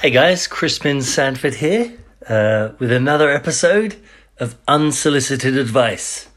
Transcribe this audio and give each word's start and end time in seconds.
Hey 0.00 0.10
guys, 0.10 0.46
Crispin 0.46 1.02
Sanford 1.02 1.54
here 1.54 1.98
uh, 2.28 2.68
with 2.78 2.92
another 2.92 3.30
episode 3.30 3.96
of 4.38 4.54
Unsolicited 4.68 5.56
Advice. 5.56 6.28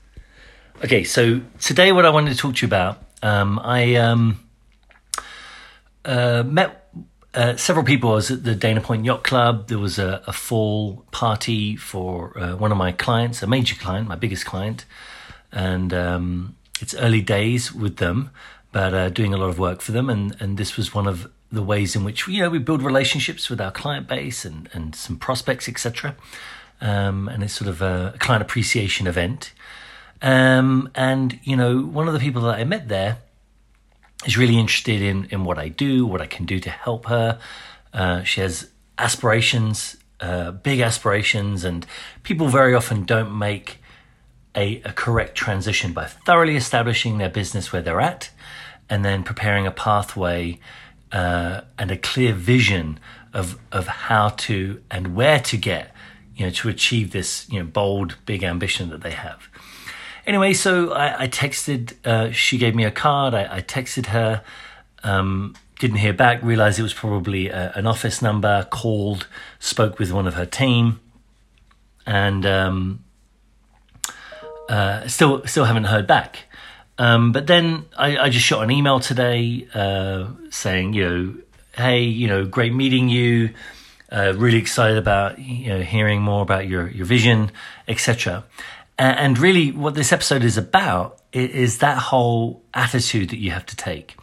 Okay, 0.84 1.04
so 1.04 1.42
today 1.60 1.92
what 1.92 2.04
I 2.04 2.10
wanted 2.10 2.32
to 2.32 2.38
talk 2.40 2.56
to 2.56 2.66
you 2.66 2.68
about, 2.68 3.04
um, 3.22 3.60
I 3.60 3.98
um, 3.98 4.40
uh, 6.04 6.42
met 6.42 6.92
uh, 7.36 7.56
several 7.56 7.86
people. 7.86 8.10
I 8.10 8.16
was 8.16 8.32
at 8.32 8.44
the 8.44 8.56
Dana 8.56 8.82
Point 8.82 9.06
Yacht 9.06 9.24
Club. 9.24 9.68
There 9.68 9.78
was 9.78 10.00
a, 10.00 10.24
a 10.26 10.34
fall 10.34 11.06
party 11.12 11.76
for 11.76 12.36
uh, 12.40 12.56
one 12.56 12.72
of 12.72 12.80
my 12.80 12.92
clients, 12.92 13.44
a 13.44 13.48
major 13.48 13.76
client, 13.76 14.08
my 14.08 14.16
biggest 14.16 14.44
client, 14.44 14.86
and 15.52 15.94
um, 15.94 16.56
it's 16.80 16.96
early 16.96 17.22
days 17.22 17.72
with 17.72 17.98
them, 17.98 18.32
but 18.72 18.96
uh, 18.96 19.10
doing 19.10 19.36
a 19.36 19.38
lot 19.38 19.50
of 19.50 19.60
work 19.60 19.82
for 19.82 19.92
them. 19.92 20.10
And, 20.10 20.36
and 20.40 20.58
this 20.58 20.78
was 20.78 20.96
one 20.96 21.06
of 21.06 21.32
the 21.52 21.62
ways 21.62 21.96
in 21.96 22.04
which 22.04 22.28
you 22.28 22.42
know 22.42 22.50
we 22.50 22.60
build 22.60 22.82
relationships 22.82 23.50
with 23.50 23.60
our 23.60 23.72
client 23.72 24.08
base 24.08 24.46
and 24.46 24.70
and 24.74 24.96
some 24.96 25.18
prospects, 25.18 25.68
etc. 25.68 26.16
Um, 26.80 27.28
and 27.28 27.44
it's 27.44 27.54
sort 27.54 27.70
of 27.70 27.82
a 27.82 28.16
client 28.20 28.42
appreciation 28.42 29.06
event. 29.06 29.54
Um, 30.22 30.90
and 30.96 31.40
you 31.44 31.56
know, 31.56 31.82
one 31.82 32.08
of 32.08 32.14
the 32.14 32.20
people 32.20 32.44
that 32.44 32.60
I 32.60 32.64
met 32.64 32.88
there 32.88 33.18
is 34.26 34.38
really 34.38 34.58
interested 34.58 35.02
in 35.02 35.26
in 35.26 35.44
what 35.44 35.58
I 35.58 35.68
do, 35.68 36.06
what 36.06 36.22
I 36.22 36.28
can 36.28 36.46
do 36.46 36.60
to 36.60 36.70
help 36.70 37.08
her. 37.08 37.40
Uh, 37.94 38.24
she 38.24 38.42
has 38.42 38.70
aspirations, 38.98 39.98
uh, 40.20 40.52
big 40.52 40.80
aspirations, 40.80 41.64
and 41.64 41.86
people 42.24 42.48
very 42.48 42.74
often 42.74 43.04
don't 43.04 43.38
make 43.38 43.80
a, 44.56 44.82
a 44.84 44.94
correct 44.94 45.36
transition 45.36 45.92
by 45.94 46.06
thoroughly 46.06 46.56
establishing 46.56 47.18
their 47.18 47.30
business 47.30 47.74
where 47.74 47.82
they're 47.82 48.02
at, 48.02 48.30
and 48.90 49.04
then 49.04 49.24
preparing 49.24 49.66
a 49.66 49.72
pathway 49.72 50.60
uh, 51.12 51.62
and 51.78 51.92
a 51.92 51.98
clear 51.98 52.34
vision 52.34 53.00
of 53.34 53.58
of 53.72 53.88
how 53.88 54.30
to 54.30 54.82
and 54.90 55.16
where 55.16 55.40
to 55.40 55.58
get, 55.58 55.94
you 56.36 56.46
know, 56.46 56.52
to 56.52 56.70
achieve 56.70 57.12
this, 57.12 57.48
you 57.50 57.60
know, 57.60 57.66
bold, 57.66 58.18
big 58.26 58.44
ambition 58.44 58.90
that 58.90 59.02
they 59.02 59.12
have. 59.12 59.48
Anyway, 60.26 60.54
so 60.54 60.92
I, 60.94 61.24
I 61.24 61.28
texted. 61.28 61.94
Uh, 62.06 62.32
she 62.32 62.58
gave 62.58 62.76
me 62.76 62.84
a 62.86 62.92
card. 62.92 63.34
I, 63.34 63.58
I 63.58 63.62
texted 63.62 64.08
her. 64.08 64.44
Um, 65.04 65.56
didn't 65.80 65.98
hear 65.98 66.14
back. 66.14 66.44
Realized 66.44 66.78
it 66.78 66.84
was 66.84 66.94
probably 66.94 67.50
a, 67.50 67.72
an 67.76 67.88
office 67.88 68.22
number. 68.22 68.68
Called. 68.70 69.28
Spoke 69.60 69.98
with 69.98 70.12
one 70.12 70.28
of 70.28 70.36
her 70.36 70.46
team, 70.46 71.00
and 72.06 72.46
um, 72.46 73.04
uh, 74.70 75.08
still 75.08 75.46
still 75.46 75.66
haven't 75.66 75.86
heard 75.86 76.06
back. 76.06 76.46
Um, 77.02 77.32
but 77.32 77.48
then 77.48 77.86
I, 77.98 78.16
I, 78.16 78.30
just 78.30 78.46
shot 78.46 78.64
an 78.64 78.70
email 78.70 79.00
today 79.00 79.68
uh, 79.74 80.28
saying, 80.52 80.94
you 80.94 81.10
know, 81.10 81.36
hey, 81.76 82.04
you 82.04 82.28
know, 82.28 82.46
great 82.46 82.76
meeting 82.76 83.10
you. 83.10 83.56
Uh, 84.12 84.34
really 84.38 84.60
excited 84.60 84.98
about 84.98 85.40
you 85.40 85.70
know 85.70 85.82
hearing 85.82 86.22
more 86.22 86.44
about 86.44 86.68
your 86.68 86.88
your 86.90 87.08
vision, 87.08 87.50
etc. 87.88 88.44
And, 89.00 89.18
and 89.18 89.40
really, 89.40 89.72
what 89.72 89.96
this 89.96 90.14
episode 90.14 90.44
is 90.44 90.60
about 90.60 91.20
is, 91.34 91.80
that 91.80 91.98
whole 91.98 92.62
attitude 92.72 93.32
that 93.32 93.40
you 93.40 93.50
have 93.50 93.66
to 93.66 93.76
take. 93.76 94.16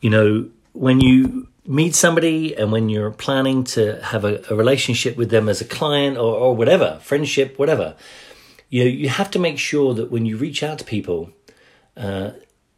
You 0.00 0.08
know, 0.08 0.48
when 0.72 1.02
you 1.02 1.48
meet 1.66 1.94
somebody 1.94 2.56
and 2.56 2.72
when 2.72 2.88
you're 2.88 3.10
planning 3.10 3.64
to 3.64 4.00
have 4.02 4.24
a, 4.24 4.42
a 4.48 4.54
relationship 4.54 5.18
with 5.18 5.28
them 5.28 5.46
as 5.46 5.60
a 5.60 5.66
client 5.66 6.16
or, 6.16 6.34
or 6.34 6.56
whatever, 6.56 7.00
friendship, 7.02 7.58
whatever, 7.58 7.96
you 8.70 8.84
know, 8.84 8.88
you 8.88 9.10
have 9.10 9.30
to 9.32 9.38
make 9.38 9.58
sure 9.58 9.92
that 9.92 10.10
when 10.10 10.24
you 10.24 10.38
reach 10.38 10.62
out 10.62 10.78
to 10.78 10.84
people 10.86 11.32
uh, 11.98 12.30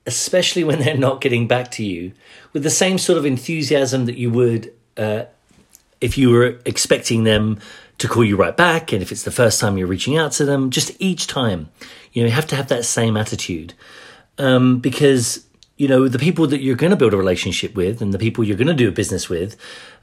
especially 0.07 0.65
when 0.65 0.81
they're 0.81 0.97
not 0.97 1.21
getting 1.21 1.47
back 1.47 1.71
to 1.73 1.85
you 1.85 2.13
with 2.53 2.63
the 2.63 2.71
same 2.71 2.99
sort 2.99 3.19
of 3.19 3.25
enthusiasm 3.25 4.07
that 4.07 4.17
you 4.17 4.31
would 4.31 4.73
uh, 4.97 5.25
if 6.01 6.17
you 6.17 6.31
were 6.31 6.59
expecting 6.65 7.25
them 7.25 7.59
to 7.98 8.09
call 8.09 8.25
you 8.25 8.35
right 8.35 8.57
back 8.57 8.93
and 8.93 9.03
if 9.03 9.13
it's 9.13 9.25
the 9.25 9.31
first 9.31 9.61
time 9.61 9.77
you're 9.77 9.87
reaching 9.87 10.17
out 10.17 10.33
to 10.33 10.45
them 10.45 10.71
just 10.71 10.91
each 10.98 11.27
time. 11.27 11.69
You 12.13 12.23
know 12.23 12.29
you 12.29 12.35
have 12.35 12.47
to 12.48 12.57
have 12.57 12.69
that 12.69 12.85
same 12.85 13.17
attitude. 13.17 13.75
Um, 14.39 14.79
because 14.79 15.45
you 15.77 15.86
know 15.86 16.09
the 16.09 16.19
people 16.19 16.47
that 16.47 16.63
you're 16.63 16.77
going 16.77 16.91
to 16.91 16.97
build 16.97 17.13
a 17.13 17.17
relationship 17.17 17.75
with 17.75 18.01
and 18.01 18.13
the 18.14 18.19
people 18.19 18.42
you're 18.42 18.57
going 18.57 18.69
to 18.69 18.75
do 18.75 18.89
a 18.89 18.92
business 18.92 19.29
with 19.29 19.57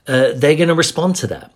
uh, 0.08 0.32
they're 0.36 0.56
going 0.56 0.70
to 0.70 0.76
respond 0.76 1.16
to 1.18 1.28
that. 1.28 1.52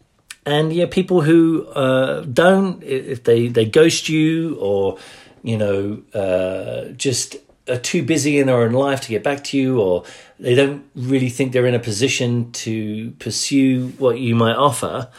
And 0.45 0.73
yeah 0.73 0.87
people 0.87 1.21
who 1.21 1.67
uh, 1.67 2.21
don't 2.21 2.83
if 2.83 3.23
they 3.23 3.47
they 3.47 3.65
ghost 3.65 4.09
you 4.09 4.57
or 4.59 4.97
you 5.43 5.57
know 5.57 6.01
uh, 6.15 6.91
just 6.93 7.35
are 7.67 7.77
too 7.77 8.03
busy 8.03 8.39
in 8.39 8.47
their 8.47 8.61
own 8.61 8.71
life 8.71 9.01
to 9.01 9.09
get 9.09 9.23
back 9.23 9.43
to 9.45 9.57
you, 9.57 9.79
or 9.79 10.03
they 10.39 10.55
don't 10.55 10.83
really 10.95 11.29
think 11.29 11.53
they're 11.53 11.67
in 11.67 11.75
a 11.75 11.79
position 11.79 12.51
to 12.51 13.11
pursue 13.19 13.89
what 13.97 14.19
you 14.19 14.35
might 14.35 14.55
offer, 14.55 15.09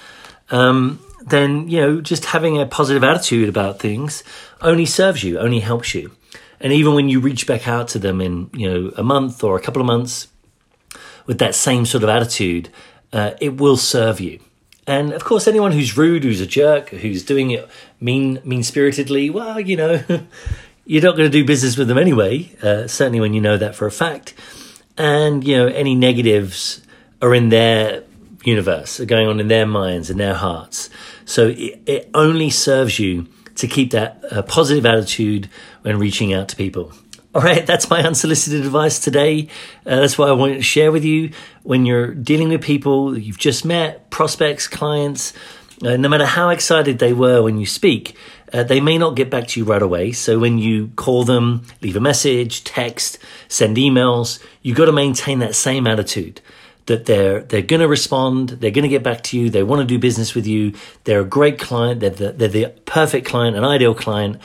um, 0.51 1.01
then 1.27 1.69
you 1.69 1.81
know 1.81 2.01
just 2.01 2.27
having 2.27 2.61
a 2.61 2.67
positive 2.67 3.05
attitude 3.05 3.49
about 3.49 3.79
things 3.79 4.25
only 4.61 4.87
serves 4.87 5.23
you, 5.23 5.39
only 5.39 5.61
helps 5.61 5.95
you. 5.95 6.11
And 6.61 6.73
even 6.73 6.95
when 6.95 7.09
you 7.09 7.21
reach 7.21 7.47
back 7.47 7.67
out 7.67 7.89
to 7.89 7.99
them 7.99 8.21
in 8.21 8.51
you 8.53 8.69
know 8.69 8.93
a 8.97 9.03
month 9.03 9.43
or 9.45 9.57
a 9.57 9.61
couple 9.61 9.81
of 9.81 9.87
months 9.87 10.29
with 11.27 11.39
that 11.39 11.55
same 11.55 11.87
sort 11.87 12.03
of 12.03 12.09
attitude, 12.09 12.69
uh, 13.13 13.33
it 13.41 13.61
will 13.61 13.77
serve 13.77 14.21
you. 14.21 14.41
And 14.87 15.13
of 15.13 15.25
course, 15.25 15.47
anyone 15.47 15.71
who's 15.71 15.97
rude, 15.97 16.25
who's 16.25 16.41
a 16.41 16.47
jerk, 16.47 16.89
who's 16.89 17.25
doing 17.25 17.53
it 17.53 17.69
mean 18.01 18.41
mean 18.45 18.63
spiritedly, 18.63 19.31
well, 19.31 19.61
you 19.61 19.77
know, 19.77 20.03
you're 20.85 21.03
not 21.03 21.17
going 21.17 21.31
to 21.31 21.39
do 21.39 21.45
business 21.45 21.77
with 21.77 21.89
them 21.89 21.99
anyway, 21.99 22.51
uh, 22.63 22.87
certainly 22.87 23.21
when 23.21 23.35
you 23.35 23.41
know 23.41 23.57
that 23.57 23.75
for 23.75 23.87
a 23.87 23.93
fact. 23.93 24.35
And, 24.99 25.47
you 25.47 25.57
know, 25.57 25.67
any 25.67 25.95
negatives 25.95 26.83
are 27.21 27.35
in 27.35 27.49
their 27.49 28.05
universe, 28.45 29.01
are 29.01 29.05
going 29.05 29.29
on 29.29 29.41
in 29.41 29.49
their 29.49 29.67
minds 29.67 30.11
and 30.11 30.19
their 30.19 30.35
hearts. 30.35 30.91
So 31.25 31.49
it, 31.49 31.83
it 31.87 32.11
only 32.15 32.51
serves 32.51 32.99
you 32.99 33.29
to 33.57 33.67
keep 33.67 33.93
that 33.93 34.25
uh, 34.31 34.43
positive 34.43 34.85
attitude 34.85 35.49
when 35.83 35.99
reaching 35.99 36.33
out 36.33 36.49
to 36.49 36.57
people. 36.57 36.93
All 37.35 37.41
right, 37.41 37.67
that's 37.67 37.89
my 37.89 38.03
unsolicited 38.03 38.65
advice 38.65 38.99
today. 38.99 39.49
Uh, 39.87 40.01
that's 40.01 40.19
what 40.19 40.29
I 40.29 40.33
wanted 40.33 40.57
to 40.57 40.63
share 40.63 40.93
with 40.93 41.05
you. 41.05 41.31
When 41.63 41.87
you're 41.87 42.13
dealing 42.13 42.51
with 42.51 42.63
people 42.63 43.17
you've 43.17 43.39
just 43.39 43.65
met, 43.65 44.11
prospects, 44.11 44.69
clients, 44.69 45.33
uh, 45.85 45.97
no 45.97 46.09
matter 46.09 46.27
how 46.27 46.51
excited 46.51 46.99
they 46.99 47.13
were 47.13 47.43
when 47.43 47.59
you 47.59 47.67
speak, 47.67 48.17
uh, 48.53 48.63
they 48.63 48.81
may 48.81 48.99
not 48.99 49.17
get 49.17 49.31
back 49.31 49.49
to 49.49 49.61
you 49.61 49.67
right 49.67 49.83
away. 49.83 50.13
So 50.13 50.39
when 50.39 50.59
you 50.59 50.89
call 50.97 51.25
them, 51.25 51.63
leave 51.81 51.97
a 51.97 52.01
message, 52.01 52.65
text, 52.65 53.19
send 53.49 53.77
emails, 53.77 54.43
you've 54.63 54.77
got 54.77 54.87
to 54.87 54.93
maintain 54.93 55.39
that 55.41 55.55
same 55.55 55.87
attitude 55.87 56.41
that 56.87 57.07
they're 57.07 57.41
they're 57.43 57.63
going 57.63 57.81
to 57.81 57.89
respond, 57.89 58.51
they're 58.51 58.71
going 58.71 58.83
to 58.83 58.89
get 58.89 59.03
back 59.03 59.23
to 59.23 59.39
you, 59.39 59.51
they 59.51 59.63
want 59.63 59.81
to 59.81 59.87
do 59.87 59.99
business 59.99 60.35
with 60.35 60.47
you, 60.47 60.73
they're 61.05 61.21
a 61.21 61.25
great 61.25 61.59
client, 61.59 62.01
they're 62.01 62.11
the, 62.11 62.33
they're 62.33 62.49
the 62.49 62.67
perfect 62.85 63.27
client, 63.27 63.57
an 63.57 63.65
ideal 63.65 63.95
client. 63.95 64.39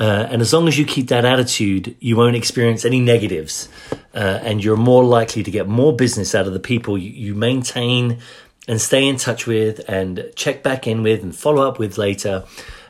Uh, 0.00 0.26
and 0.28 0.42
as 0.42 0.52
long 0.52 0.66
as 0.66 0.76
you 0.76 0.84
keep 0.84 1.06
that 1.08 1.24
attitude, 1.24 1.94
you 2.00 2.16
won't 2.16 2.34
experience 2.34 2.84
any 2.84 2.98
negatives, 2.98 3.68
uh, 4.12 4.40
and 4.42 4.64
you're 4.64 4.76
more 4.76 5.04
likely 5.04 5.42
to 5.42 5.52
get 5.52 5.68
more 5.68 5.94
business 5.94 6.34
out 6.34 6.48
of 6.48 6.52
the 6.52 6.58
people 6.58 6.98
you, 6.98 7.10
you 7.10 7.34
maintain 7.34 8.18
and 8.66 8.80
stay 8.80 9.06
in 9.06 9.16
touch 9.16 9.46
with 9.46 9.80
and 9.88 10.30
check 10.36 10.62
back 10.62 10.86
in 10.86 11.02
with 11.02 11.22
and 11.22 11.34
follow 11.34 11.66
up 11.68 11.78
with 11.78 11.98
later, 11.98 12.44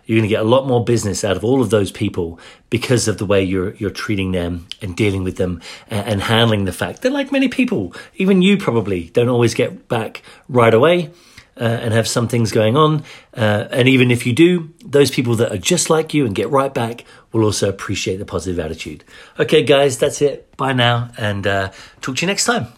you're 0.06 0.18
going 0.18 0.28
to 0.28 0.34
get 0.34 0.40
a 0.40 0.48
lot 0.48 0.66
more 0.66 0.84
business 0.84 1.24
out 1.24 1.36
of 1.36 1.44
all 1.44 1.62
of 1.62 1.70
those 1.70 1.90
people 1.90 2.38
because 2.70 3.08
of 3.08 3.18
the 3.18 3.26
way 3.26 3.42
you're 3.42 3.74
you're 3.74 3.90
treating 3.90 4.32
them 4.32 4.66
and 4.82 4.96
dealing 4.96 5.24
with 5.24 5.36
them 5.36 5.60
and, 5.88 6.06
and 6.06 6.22
handling 6.22 6.64
the 6.64 6.72
fact 6.72 7.02
that 7.02 7.12
like 7.12 7.32
many 7.32 7.48
people, 7.48 7.94
even 8.16 8.42
you 8.42 8.56
probably 8.56 9.04
don't 9.10 9.28
always 9.28 9.54
get 9.54 9.88
back 9.88 10.22
right 10.48 10.74
away. 10.74 11.10
Uh, 11.56 11.78
and 11.82 11.94
have 11.94 12.08
some 12.08 12.26
things 12.26 12.50
going 12.50 12.76
on. 12.76 13.04
Uh, 13.32 13.68
and 13.70 13.86
even 13.86 14.10
if 14.10 14.26
you 14.26 14.32
do, 14.32 14.72
those 14.84 15.08
people 15.08 15.36
that 15.36 15.52
are 15.52 15.56
just 15.56 15.88
like 15.88 16.12
you 16.12 16.26
and 16.26 16.34
get 16.34 16.50
right 16.50 16.74
back 16.74 17.04
will 17.30 17.44
also 17.44 17.68
appreciate 17.68 18.16
the 18.16 18.24
positive 18.24 18.58
attitude. 18.58 19.04
Okay, 19.38 19.62
guys, 19.62 19.96
that's 19.96 20.20
it. 20.20 20.56
Bye 20.56 20.72
now, 20.72 21.12
and 21.16 21.46
uh, 21.46 21.70
talk 22.00 22.16
to 22.16 22.22
you 22.22 22.26
next 22.26 22.46
time. 22.46 22.74